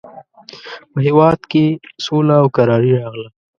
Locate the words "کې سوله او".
1.51-2.47